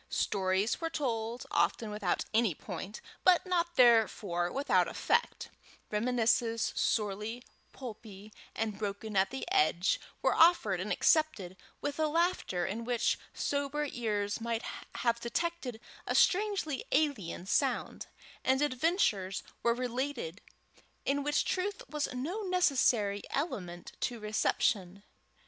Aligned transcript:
Stories 0.09 0.81
were 0.81 0.89
told, 0.89 1.45
often 1.51 1.91
without 1.91 2.25
any 2.33 2.55
point, 2.55 3.01
but 3.23 3.45
not 3.45 3.75
therefore 3.75 4.51
without 4.51 4.87
effect; 4.87 5.49
reminiscences, 5.91 6.73
sorely 6.75 7.43
pulpy 7.71 8.33
and 8.55 8.79
broken 8.79 9.15
at 9.15 9.29
the 9.29 9.45
edges, 9.51 9.99
were 10.23 10.33
offered 10.33 10.79
and 10.79 10.91
accepted 10.91 11.55
with 11.81 11.99
a 11.99 12.07
laughter 12.07 12.65
in 12.65 12.83
which 12.83 13.19
sober 13.31 13.85
ears 13.91 14.41
might 14.41 14.63
have 14.95 15.19
detected 15.19 15.79
a 16.07 16.15
strangely 16.15 16.83
alien 16.91 17.45
sound; 17.45 18.07
and 18.43 18.63
adventures 18.63 19.43
were 19.61 19.75
related 19.75 20.41
in 21.05 21.21
which 21.21 21.45
truth 21.45 21.83
was 21.87 22.11
no 22.11 22.41
necessary 22.41 23.21
element 23.29 23.91
to 23.99 24.19
reception. 24.19 25.03